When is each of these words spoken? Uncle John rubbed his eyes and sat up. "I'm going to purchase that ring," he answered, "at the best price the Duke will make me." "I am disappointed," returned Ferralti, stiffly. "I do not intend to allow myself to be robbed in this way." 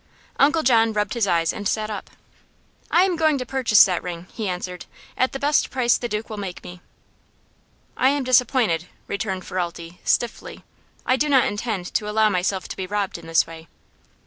Uncle 0.39 0.63
John 0.63 0.93
rubbed 0.93 1.13
his 1.13 1.27
eyes 1.27 1.53
and 1.53 1.67
sat 1.67 1.91
up. 1.91 2.09
"I'm 2.89 3.15
going 3.15 3.37
to 3.37 3.45
purchase 3.45 3.85
that 3.85 4.01
ring," 4.01 4.25
he 4.33 4.49
answered, 4.49 4.87
"at 5.15 5.31
the 5.31 5.37
best 5.37 5.69
price 5.69 5.95
the 5.95 6.09
Duke 6.09 6.27
will 6.27 6.37
make 6.37 6.63
me." 6.63 6.81
"I 7.95 8.09
am 8.09 8.23
disappointed," 8.23 8.87
returned 9.05 9.43
Ferralti, 9.43 9.99
stiffly. 10.03 10.63
"I 11.05 11.17
do 11.17 11.29
not 11.29 11.45
intend 11.45 11.93
to 11.93 12.09
allow 12.09 12.29
myself 12.29 12.67
to 12.69 12.75
be 12.75 12.87
robbed 12.87 13.19
in 13.19 13.27
this 13.27 13.45
way." 13.45 13.67